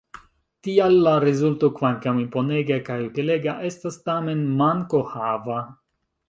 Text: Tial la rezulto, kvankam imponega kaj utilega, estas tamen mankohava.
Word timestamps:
Tial 0.67 0.95
la 1.07 1.11
rezulto, 1.23 1.69
kvankam 1.79 2.21
imponega 2.23 2.79
kaj 2.87 2.97
utilega, 3.09 3.55
estas 3.69 3.99
tamen 4.09 4.43
mankohava. 4.63 5.61